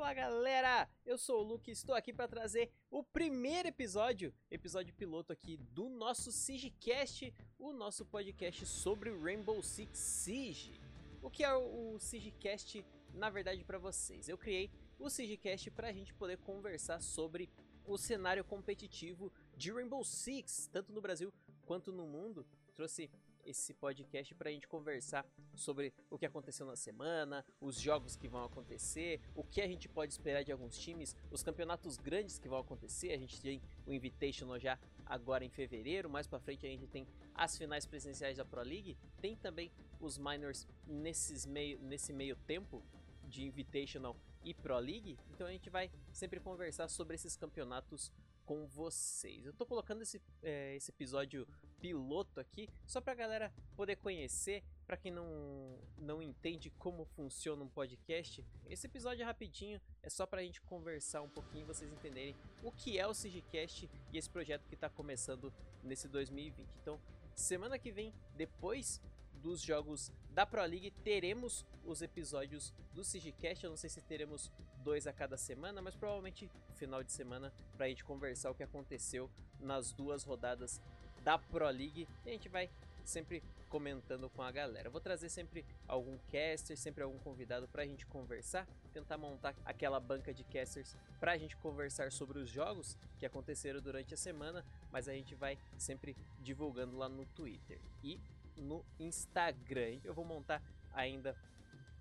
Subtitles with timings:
[0.00, 4.94] Olá galera, eu sou o Luke e estou aqui para trazer o primeiro episódio, episódio
[4.94, 10.80] piloto aqui do nosso SiegeCast, o nosso podcast sobre Rainbow Six Siege.
[11.20, 12.82] O que é o SiegeCast
[13.12, 14.26] na verdade para vocês?
[14.26, 17.50] Eu criei o SiegeCast para a gente poder conversar sobre
[17.84, 21.30] o cenário competitivo de Rainbow Six, tanto no Brasil
[21.66, 22.46] quanto no mundo.
[22.74, 23.10] Trouxe
[23.44, 28.28] esse podcast para a gente conversar sobre o que aconteceu na semana, os jogos que
[28.28, 32.48] vão acontecer, o que a gente pode esperar de alguns times, os campeonatos grandes que
[32.48, 33.12] vão acontecer.
[33.12, 37.06] A gente tem o Invitational já agora em fevereiro, mais para frente a gente tem
[37.34, 39.70] as finais presenciais da Pro League, tem também
[40.00, 42.82] os minors nesses meio, nesse meio tempo
[43.24, 45.18] de Invitational e Pro League.
[45.32, 48.12] Então a gente vai sempre conversar sobre esses campeonatos
[48.44, 49.46] com vocês.
[49.46, 51.46] Eu tô colocando esse, é, esse episódio
[51.80, 54.62] piloto aqui só pra galera poder conhecer.
[54.86, 60.26] Para quem não, não entende como funciona um podcast, esse episódio é rapidinho, é só
[60.26, 64.66] pra gente conversar um pouquinho, vocês entenderem o que é o Sigicast e esse projeto
[64.66, 65.52] que tá começando
[65.84, 66.68] nesse 2020.
[66.82, 67.00] Então,
[67.36, 69.00] semana que vem, depois
[69.40, 73.64] dos jogos da Pro League, teremos os episódios do Sigicast.
[73.64, 74.50] Eu não sei se teremos
[74.82, 78.62] dois a cada semana, mas provavelmente final de semana para a gente conversar o que
[78.62, 80.80] aconteceu nas duas rodadas
[81.22, 82.08] da Pro League.
[82.24, 82.70] E a gente vai
[83.04, 84.90] sempre comentando com a galera.
[84.90, 90.00] Vou trazer sempre algum caster, sempre algum convidado para a gente conversar, tentar montar aquela
[90.00, 94.64] banca de casters para a gente conversar sobre os jogos que aconteceram durante a semana,
[94.90, 97.80] mas a gente vai sempre divulgando lá no Twitter.
[98.02, 98.20] E
[98.60, 100.00] no Instagram.
[100.04, 100.62] Eu vou montar
[100.92, 101.36] ainda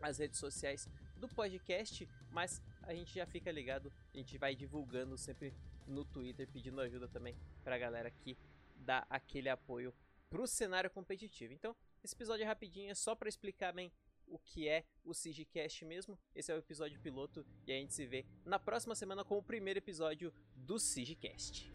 [0.00, 5.16] as redes sociais do podcast, mas a gente já fica ligado, a gente vai divulgando
[5.16, 5.54] sempre
[5.86, 8.36] no Twitter, pedindo ajuda também para a galera que
[8.82, 9.94] dá aquele apoio
[10.28, 11.52] para o cenário competitivo.
[11.52, 13.92] Então, esse episódio é rapidinho, é só para explicar bem
[14.26, 16.18] o que é o SIGCast mesmo.
[16.34, 19.42] Esse é o episódio piloto e a gente se vê na próxima semana com o
[19.42, 21.70] primeiro episódio do SIGCast.